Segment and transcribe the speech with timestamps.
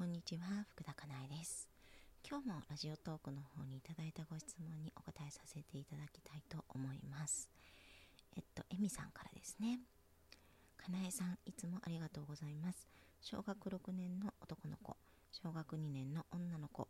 [0.00, 1.68] こんにちは福田かなえです。
[2.26, 7.50] 今日もラジオトークの方にいただいたご質問にお答えさせていただきたいと思います。
[8.34, 9.80] えっとえみさんからですね。
[10.78, 12.88] かなえさんいつもありがとうございます。
[13.20, 14.96] 小学6年の男の子
[15.32, 16.88] 小学2年の女の子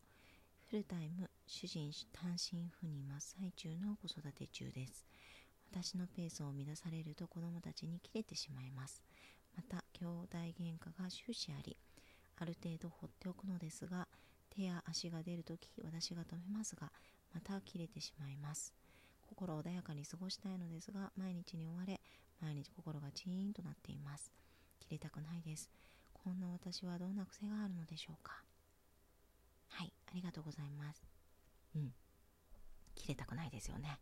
[0.71, 5.05] フルタイム主人単身赴任真っ最中の子育て中です。
[5.73, 9.03] 私のペースを乱されると子供たちに切れてしまいます。
[9.57, 11.77] また兄弟喧嘩が終始あり
[12.41, 14.09] ある程度放っておくのですが
[14.51, 16.91] 手や足が出るとき私が止めますが
[17.33, 18.75] また切れてしまいます。
[19.29, 22.01] 心穏やかに過ごしたいのですが毎日に追われ
[22.41, 24.33] 毎日心がチーンとなっています。
[24.81, 25.71] 切れたくないです。
[26.12, 28.43] こんな私はどんな癖があるのでしょうか？
[29.69, 31.05] はいありがとうございます。
[31.77, 31.93] うん。
[32.97, 33.98] 切れたくないですよね。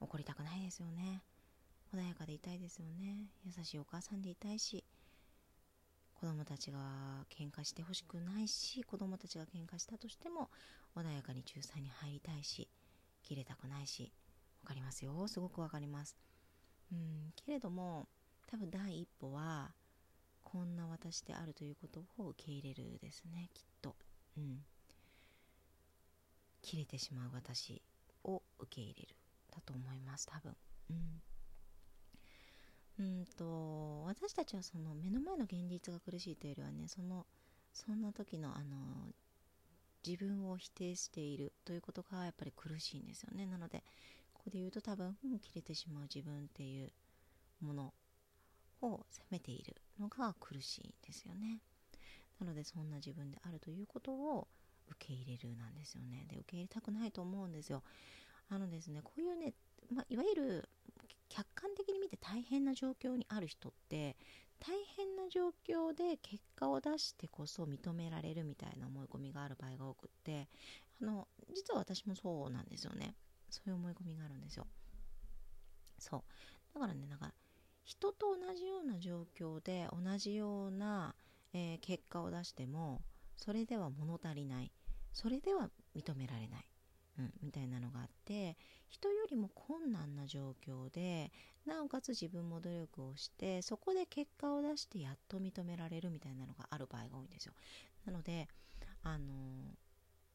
[0.00, 1.22] 怒りたくないですよね。
[1.92, 3.26] 穏やかでいたいですよね。
[3.44, 4.84] 優しいお母さんでいたいし
[6.22, 6.78] 子供たちが
[7.36, 10.50] 喧嘩してほしくないし子供たちが喧嘩したとしても
[10.94, 12.68] 穏やかに仲裁に入りたいし
[13.24, 14.12] 切れたくないし
[14.62, 15.26] 分かりますよ。
[15.26, 16.16] すごく分かります。
[16.92, 18.06] うんけれども
[18.46, 19.72] 多分第一歩は
[20.44, 23.96] こんな私であるということを受け入れるですねきっと。
[24.36, 24.58] うん。
[26.62, 27.82] 切れてしまう私
[28.22, 29.16] を受け入れる。
[29.50, 30.54] だと思います多分。
[30.88, 31.20] うん。
[33.02, 37.26] うんと私たちはその目の前の現実が苦しいというよりはねその
[37.72, 39.12] そんな時のあの
[40.06, 43.46] 自分を否定しているということがやっぱり苦しいんですよね。
[43.46, 43.84] なので
[44.32, 46.92] ここで言うと多分、う、切れてしまう自分っていう
[47.60, 47.94] もの
[48.82, 51.60] を責めているのが苦しいんですよね。
[52.40, 54.48] なのでそんな自分であるということを
[54.88, 56.26] 受け入れるなんですよね。
[56.28, 57.82] で受け入れたくないと思うんですよ。
[58.48, 59.54] あのですねこういうね、
[59.94, 60.68] まあ、いわゆる
[61.32, 64.16] 客観的に見て大変な状況にある人って
[64.60, 70.48] 大変な状況で結果を出してこそ認められるみたいな思い込みがある場合が多くって
[71.00, 73.14] あの実は私もそうなんですよね。
[73.48, 74.66] そういう思い込みがあるんですよ。
[75.98, 76.22] そう。
[76.74, 77.32] だからねなんか
[77.82, 81.14] 人と同じような状況で同じような、
[81.54, 83.00] えー、結果を出しても
[83.36, 84.70] それでは物足りない。
[85.14, 86.66] それでは認められない。
[87.18, 88.56] うん、みたいなのがあって
[88.88, 91.30] 人よりも困難な状況で
[91.66, 97.52] なおかつ自分も努力をしてそこで結果を出してやっと認められるみたいなのがある場合が多いんですよ。
[98.06, 98.48] なので
[99.02, 99.26] あの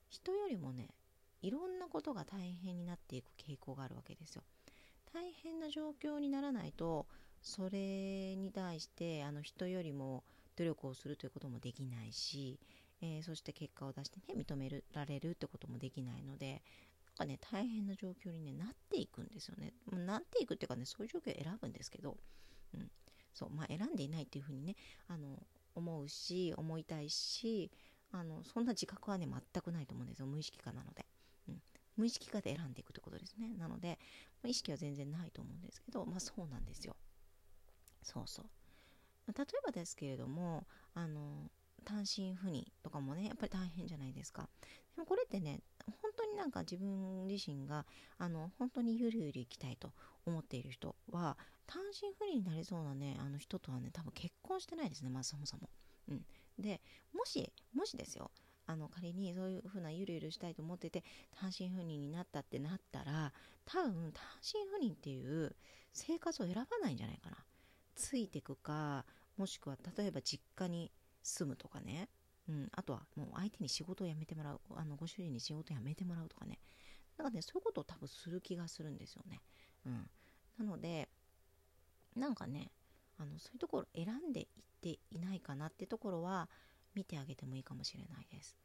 [0.10, 0.90] 人よりもね
[1.42, 4.44] いろんなことが大変になっていく傾向があるわけですよ。
[5.14, 7.08] 大変な状況にならないと
[7.42, 10.24] それに対してあの人よりも
[10.58, 12.60] 努力をするということもできないし
[13.02, 16.64] えー、そして結果を出してね認められるってこともできないので
[17.06, 19.74] なんかね大変な状況に、ね、なっていくんですよね。
[19.92, 22.18] なっていくっていうかねそういう状況を選ぶんですけど、
[22.74, 22.92] うん
[23.34, 24.76] そうまあ、選んでいないっていうふうにね
[25.08, 25.42] あの
[25.76, 27.72] 思うし思いたいし
[28.12, 31.06] あのそんな自覚はね全くないと思うんですよ無意識化なので。
[31.50, 31.62] うん
[31.98, 33.56] 無意識化で選んでいくってことですね。
[33.58, 33.98] なので、
[34.44, 36.96] ま、意識は全然ないと思うんですけど、まあそうなんですよ。
[38.04, 38.46] そうそう。
[39.36, 41.50] 例えばですけれども、あの、
[41.88, 44.50] 単身赴任とかもねやっぱり大変じゃないですか。
[44.96, 47.86] でもこれってね本当になんか自分自身が
[48.18, 49.94] あの本当にゆるゆる行きたいと
[50.26, 55.70] 思っている人は単身赴任になりそうなねあの人とはね多分結婚してないですねまずそもそも、
[56.10, 56.26] うん、
[56.60, 56.82] で
[57.14, 58.32] もしもしですよ
[58.66, 61.06] あの仮にそういうふうなゆるゆるしたいと思ってて
[61.40, 63.32] 単身赴任になったってなったら
[63.66, 65.56] 多分単身赴任っていう
[65.94, 67.38] 生活を選ばないんじゃないかな。
[67.96, 69.06] ついてくか
[69.38, 70.92] もしくは例えば実家に
[71.24, 72.10] 住むとかね、
[72.50, 74.62] うん、あとはもう相手に仕事を辞めてもらう。
[74.76, 76.60] あのご主人に仕事を辞めてもらうとかね。
[77.18, 79.42] なんかねそういうことを多分する気がするんですよね、
[79.86, 80.10] うん、
[80.60, 81.10] なので
[82.16, 82.72] なんかね
[83.20, 84.48] あのそういうところ選んでいっ
[84.82, 86.48] ていないかなってところは
[86.94, 88.56] 見てあげてもいいかもしれないです、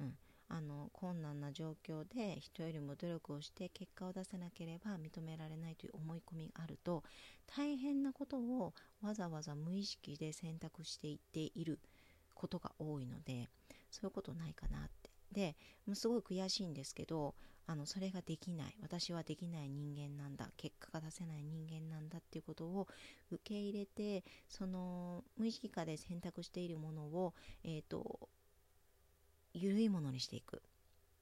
[0.00, 0.14] うん、
[0.48, 7.02] あの困難な状況で人よりも努力をして結果を出せなければ認められないという思い込みがあると
[7.46, 11.78] 大変なことをわざわざ無意識で選択していっている。
[12.34, 13.48] ことが多いので
[13.90, 15.10] そういうことないかなって。
[15.32, 17.34] でもうすごい悔しいんですけど
[17.66, 18.76] あのそれができない。
[18.82, 20.50] 私はできない人間なんだ。
[20.56, 22.88] 結果が出せない人間なんだっていうことを
[23.30, 27.34] 受け入れてその無意識化で選択しているものを
[27.64, 28.28] えっ、ー、と
[29.54, 30.62] 緩いものにしていく。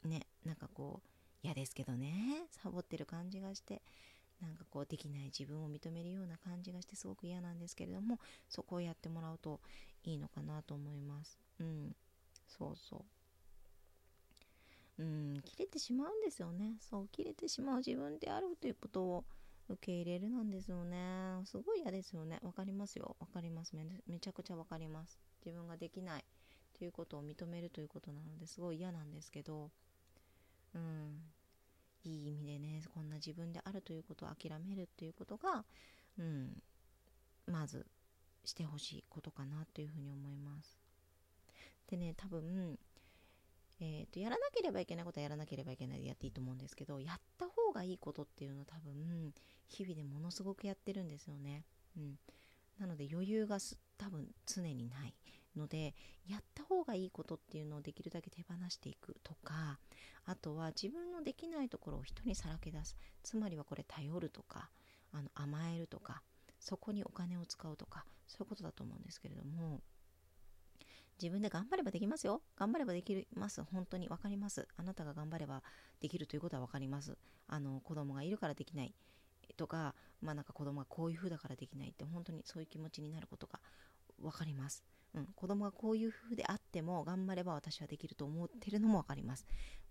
[0.05, 1.09] ねなんかこう
[1.43, 2.47] 嫌ですけどね。
[2.51, 3.83] サボってる感じがして。
[4.41, 9.61] なんかこうできない自分を認めるような感じがしてすごく嫌なんですけれどもそこをやってもらうと
[10.05, 11.39] いいのかなと思います。
[11.59, 11.95] うん。
[12.47, 13.05] そうそ
[14.99, 15.03] う。
[15.03, 15.41] うん。
[15.45, 16.77] 切れてしまうんですよね。
[16.81, 19.25] そう切れてしまう自分であるということを
[19.69, 21.43] 受け入れるなんですよね。
[21.45, 22.39] すごい嫌ですよね。
[22.43, 23.17] わかりますよ。
[23.21, 23.75] わかります。
[24.07, 25.19] めちゃくちゃわかります。
[25.45, 26.25] 自分ができないっ
[26.71, 29.71] っていうことを認めるということなのですごい嫌なんですけど。
[30.75, 31.21] うん。
[32.05, 35.65] いい意味でねこんな自分であるということを諦めるっていうことが、
[36.19, 36.63] うん、
[37.47, 37.87] まず
[38.45, 40.79] してほしいことかなというふうに思います。
[41.89, 42.79] でね多分、
[43.81, 49.33] えーと、やらなければいけないことはやらなければいけないでやっていいと思うんですけどやった方がいいことっていうのを多分
[49.69, 51.65] 日々でものすごくやってるんですよね。
[51.97, 52.19] うん、
[52.79, 53.59] なので余裕が
[53.99, 55.15] 多分常にない
[55.57, 55.95] ので
[56.29, 59.79] やった方がいいことっていうのをできるだけ手放していくとか
[60.27, 62.97] あとは自分のできないところを人にさらけ出す。
[63.23, 64.71] つまりはこれ頼るとか
[65.13, 66.23] あの甘えるとか
[66.59, 69.81] そこにお金を使うとかそういうことだと思うんですけれども
[71.21, 72.41] 自分で頑張ればできますよ。
[72.57, 73.63] 頑張ればできます。
[73.63, 74.67] 本当に分かります。
[74.79, 75.63] あなたが頑張れば
[76.01, 77.19] できるということは分かります。
[77.47, 78.95] あの子供がいるからできない。
[79.59, 83.61] とかまあなんか子供がこういう風だからできないって本当にそういう気持ちになることが
[84.19, 84.83] 分かります。
[85.15, 89.45] うん、子供がこういう風であっても頑張れば私はできると思ってるのも分かります、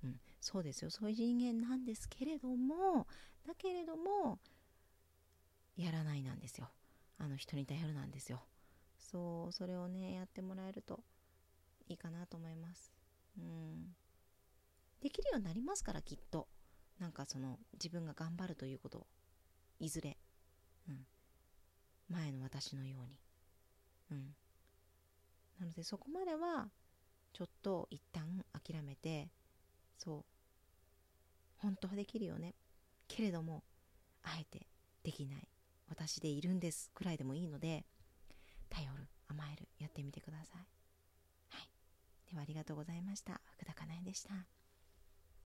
[0.04, 0.90] うん、そうですよ。
[0.90, 3.06] そういう人間なんですけれども
[3.46, 4.40] だけれども
[5.76, 6.70] やらないなんですよ。
[7.18, 8.42] あの人に頼るなんですよ。
[8.98, 11.04] そうそれをねやってもらえると
[11.88, 12.94] いいかなと思います。
[13.38, 13.96] うん。
[15.02, 16.48] できるようになりますからきっと。
[17.00, 19.08] なんかその自分が頑張るということ。
[19.80, 20.18] いずれ、
[20.90, 21.06] うん、
[22.10, 23.18] 前の私のように。
[24.12, 24.36] うん。
[25.60, 26.70] なのでそこまでは
[27.34, 29.30] ちょっと一旦諦めて
[29.98, 30.26] そう
[31.58, 32.56] 本当はできるよね。
[33.08, 33.64] けれども
[34.24, 34.68] あえて
[35.04, 35.48] できない。
[35.90, 37.84] 私でいるんですくらいでもいいので
[38.70, 40.68] 頼る甘えるやってみてください。
[41.50, 41.70] はい。
[42.32, 43.42] ではありがとうございました。
[43.52, 44.59] 福田かなえでした。